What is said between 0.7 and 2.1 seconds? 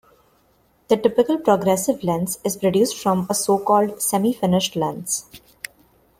The typical progressive